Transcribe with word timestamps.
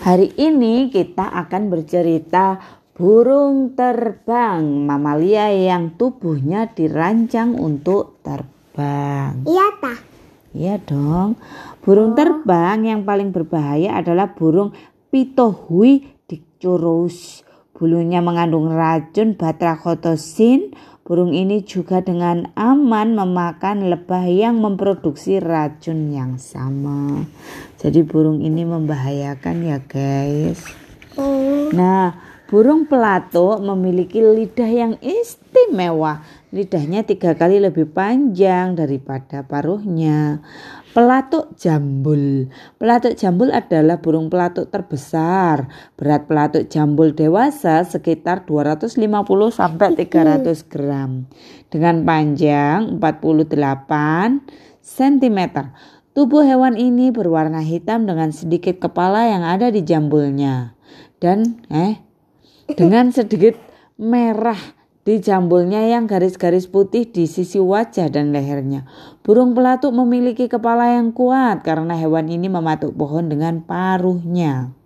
Hari 0.00 0.32
ini 0.40 0.88
kita 0.88 1.28
akan 1.28 1.68
bercerita 1.68 2.56
burung 2.96 3.76
terbang, 3.76 4.64
mamalia 4.88 5.52
yang 5.52 5.92
tubuhnya 6.00 6.72
dirancang 6.72 7.52
untuk 7.52 8.16
terbang. 8.24 9.44
Iya 9.44 9.68
tah. 9.76 10.00
Iya 10.56 10.80
dong. 10.80 11.36
Burung 11.84 12.16
terbang 12.16 12.80
yang 12.80 13.04
paling 13.04 13.28
berbahaya 13.28 14.00
adalah 14.00 14.32
burung 14.32 14.72
Pitohui 15.12 16.24
dicurus. 16.24 17.44
Bulunya 17.76 18.24
mengandung 18.24 18.72
racun 18.72 19.36
batrachotosin. 19.36 20.72
Burung 21.10 21.34
ini 21.34 21.66
juga 21.66 21.98
dengan 21.98 22.54
aman 22.54 23.18
memakan 23.18 23.90
lebah 23.90 24.30
yang 24.30 24.62
memproduksi 24.62 25.42
racun 25.42 26.14
yang 26.14 26.38
sama. 26.38 27.26
Jadi 27.82 28.06
burung 28.06 28.38
ini 28.38 28.62
membahayakan 28.62 29.56
ya 29.58 29.82
guys. 29.82 30.62
Hmm. 31.18 31.74
Nah, 31.74 32.14
burung 32.46 32.86
pelatuk 32.86 33.58
memiliki 33.58 34.22
lidah 34.22 34.70
yang 34.70 34.94
istimewa. 35.02 36.22
Lidahnya 36.50 37.06
tiga 37.06 37.38
kali 37.38 37.62
lebih 37.62 37.94
panjang 37.94 38.74
daripada 38.74 39.46
paruhnya. 39.46 40.42
Pelatuk 40.90 41.54
jambul. 41.54 42.50
Pelatuk 42.74 43.14
jambul 43.14 43.54
adalah 43.54 44.02
burung 44.02 44.26
pelatuk 44.26 44.66
terbesar. 44.66 45.70
Berat 45.94 46.26
pelatuk 46.26 46.66
jambul 46.66 47.14
dewasa 47.14 47.86
sekitar 47.86 48.50
250 48.50 48.98
sampai 49.54 49.94
300 49.94 50.66
gram. 50.66 51.30
Dengan 51.70 52.02
panjang 52.02 52.98
48 52.98 53.54
cm. 54.82 55.40
Tubuh 56.10 56.42
hewan 56.42 56.74
ini 56.74 57.14
berwarna 57.14 57.62
hitam 57.62 58.10
dengan 58.10 58.34
sedikit 58.34 58.82
kepala 58.82 59.30
yang 59.30 59.46
ada 59.46 59.70
di 59.70 59.86
jambulnya. 59.86 60.74
Dan 61.22 61.62
eh 61.70 62.02
dengan 62.74 63.14
sedikit 63.14 63.54
merah 63.94 64.79
di 65.00 65.16
jambulnya 65.18 65.88
yang 65.88 66.04
garis-garis 66.04 66.68
putih 66.68 67.08
di 67.08 67.24
sisi 67.24 67.56
wajah 67.56 68.12
dan 68.12 68.36
lehernya. 68.36 68.84
Burung 69.24 69.56
pelatuk 69.56 69.96
memiliki 69.96 70.46
kepala 70.46 71.00
yang 71.00 71.16
kuat 71.16 71.64
karena 71.64 71.96
hewan 71.96 72.28
ini 72.28 72.52
mematuk 72.52 72.92
pohon 72.92 73.32
dengan 73.32 73.64
paruhnya. 73.64 74.76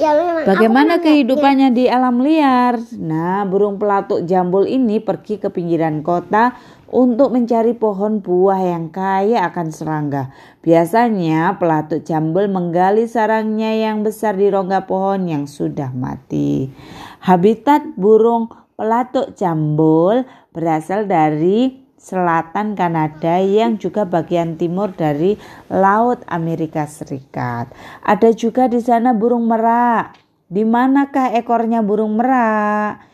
Ya 0.00 0.16
memang. 0.16 0.48
Bagaimana 0.48 0.96
Aku 0.96 1.12
kehidupannya 1.12 1.76
di 1.76 1.84
alam 1.84 2.24
liar? 2.24 2.80
Nah, 2.96 3.44
burung 3.44 3.76
pelatuk 3.76 4.24
jambul 4.24 4.64
ini 4.64 4.96
pergi 4.96 5.36
ke 5.36 5.52
pinggiran 5.52 6.00
kota 6.00 6.56
untuk 6.88 7.36
mencari 7.36 7.76
pohon 7.76 8.24
buah 8.24 8.60
yang 8.64 8.88
kaya 8.88 9.44
akan 9.52 9.68
serangga. 9.68 10.32
Biasanya 10.64 11.60
pelatuk 11.60 12.08
jambul 12.08 12.48
menggali 12.48 13.04
sarangnya 13.04 13.76
yang 13.76 14.00
besar 14.00 14.40
di 14.40 14.48
rongga 14.48 14.88
pohon 14.88 15.28
yang 15.28 15.44
sudah 15.44 15.92
mati. 15.92 16.72
Habitat 17.20 17.92
burung 18.00 18.48
pelatuk 18.80 19.36
jambul 19.36 20.24
berasal 20.56 21.04
dari 21.04 21.84
selatan 22.00 22.72
Kanada 22.72 23.36
yang 23.36 23.76
juga 23.76 24.08
bagian 24.08 24.56
timur 24.56 24.96
dari 24.96 25.36
Laut 25.68 26.24
Amerika 26.24 26.88
Serikat. 26.88 27.68
Ada 28.00 28.32
juga 28.32 28.72
di 28.72 28.80
sana 28.80 29.12
burung 29.12 29.44
merak. 29.44 30.16
Di 30.48 30.64
manakah 30.64 31.36
ekornya 31.36 31.84
burung 31.84 32.16
merak? 32.16 33.04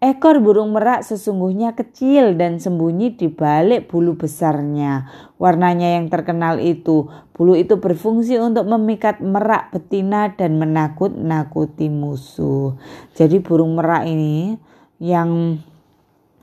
Ekor 0.00 0.40
burung 0.40 0.72
merak 0.76 1.04
sesungguhnya 1.04 1.76
kecil 1.76 2.36
dan 2.36 2.56
sembunyi 2.60 3.16
di 3.16 3.28
balik 3.28 3.88
bulu 3.88 4.16
besarnya. 4.20 5.08
Warnanya 5.36 5.96
yang 6.00 6.08
terkenal 6.08 6.56
itu, 6.60 7.08
bulu 7.36 7.52
itu 7.56 7.76
berfungsi 7.76 8.36
untuk 8.40 8.64
memikat 8.64 9.20
merak 9.20 9.72
betina 9.72 10.32
dan 10.36 10.56
menakut-nakuti 10.56 11.88
musuh. 11.92 12.80
Jadi 13.12 13.44
burung 13.44 13.76
merak 13.76 14.08
ini 14.08 14.56
yang 15.00 15.58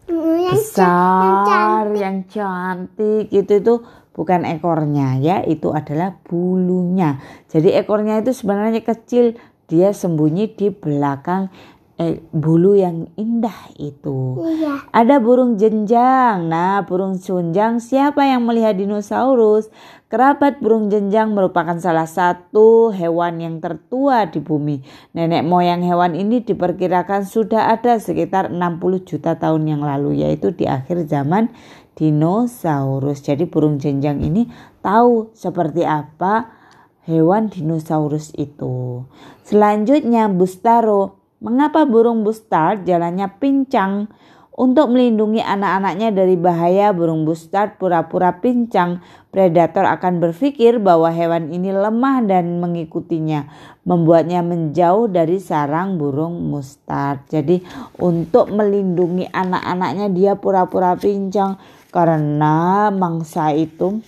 yang 0.08 0.56
besar, 0.56 1.94
yang 1.94 2.25
cantik 2.25 3.29
itu 3.29 3.53
itu 3.62 3.73
bukan 4.18 4.50
ekornya 4.50 5.22
ya, 5.22 5.38
itu 5.45 5.69
adalah 5.69 6.18
bulunya. 6.25 7.22
Jadi 7.47 7.78
ekornya 7.78 8.23
itu 8.25 8.34
sebenarnya 8.34 8.81
kecil, 8.81 9.38
dia 9.69 9.94
sembunyi 9.94 10.57
di 10.57 10.73
belakang 10.73 11.53
eh, 11.97 12.22
bulu 12.30 12.78
yang 12.78 13.09
indah 13.18 13.74
itu. 13.81 14.38
Iya. 14.38 14.85
Ada 14.94 15.18
burung 15.18 15.58
jenjang. 15.58 16.46
Nah, 16.46 16.85
burung 16.85 17.18
jenjang 17.18 17.81
siapa 17.81 18.22
yang 18.24 18.46
melihat 18.46 18.78
dinosaurus? 18.78 19.74
Kerabat 20.08 20.63
burung 20.63 20.88
jenjang 20.88 21.35
merupakan 21.35 21.75
salah 21.84 22.08
satu 22.08 22.96
hewan 22.96 23.44
yang 23.44 23.59
tertua 23.59 24.30
di 24.31 24.40
bumi. 24.40 24.80
Nenek 25.12 25.44
moyang 25.44 25.84
hewan 25.84 26.16
ini 26.16 26.40
diperkirakan 26.46 27.28
sudah 27.28 27.75
ada 27.75 28.00
sekitar 28.00 28.47
60 28.53 29.03
juta 29.03 29.35
tahun 29.35 29.68
yang 29.68 29.84
lalu, 29.84 30.24
yaitu 30.24 30.56
di 30.56 30.64
akhir 30.64 31.12
zaman 31.12 31.52
dinosaurus. 32.00 33.19
Jadi 33.25 33.52
burung 33.52 33.81
jenjang 33.81 34.24
ini 34.24 34.47
tahu 34.79 35.35
seperti 35.35 35.84
apa 35.84 36.56
hewan 37.03 37.52
dinosaurus 37.52 38.31
itu. 38.40 39.03
Selanjutnya 39.44 40.31
bustaro. 40.31 41.16
Mengapa 41.38 41.86
burung 41.86 42.25
bustard 42.25 42.81
jalannya 42.90 43.30
pincang? 43.38 44.09
Untuk 44.58 44.90
melindungi 44.90 45.38
anak-anaknya 45.38 46.09
dari 46.09 46.34
bahaya 46.34 46.90
burung 46.90 47.30
bustard 47.30 47.78
pura-pura 47.78 48.42
pincang, 48.42 49.06
predator 49.30 49.86
akan 49.86 50.18
berpikir 50.18 50.81
bahwa 50.81 51.14
hewan 51.14 51.53
ini 51.53 51.70
lemah 51.70 52.26
dan 52.26 52.58
mengikutinya, 52.58 53.46
membuatnya 53.86 54.42
menjauh 54.42 55.14
dari 55.14 55.38
sarang 55.38 56.02
burung 56.02 56.50
mustard. 56.50 57.30
Jadi 57.30 57.62
untuk 58.02 58.50
melindungi 58.50 59.30
anak-anaknya 59.30 60.09
dia 60.09 60.34
pura-pura 60.34 60.97
pincang 60.97 61.62
karena 61.94 62.90
mangsa 62.90 63.53
itu 63.53 64.02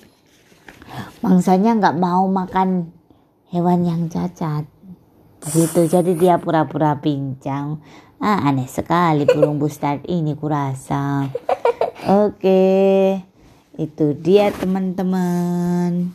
mangsanya 1.21 1.77
nggak 1.77 1.97
mau 2.01 2.25
makan 2.25 2.89
hewan 3.53 3.85
yang 3.85 4.09
cacat 4.09 4.78
gitu 5.49 5.89
jadi 5.89 6.11
dia 6.13 6.35
pura-pura 6.37 6.97
pincang. 7.01 7.81
Ah 8.21 8.45
aneh 8.45 8.67
sekali 8.69 9.25
burung 9.25 9.57
bustard 9.57 10.05
ini 10.05 10.37
kurasa. 10.37 11.27
Oke 12.25 13.19
itu 13.79 14.11
dia 14.19 14.51
teman-teman 14.51 16.11